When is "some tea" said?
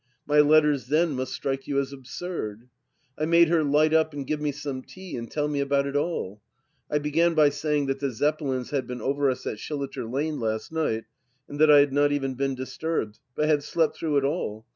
4.51-5.15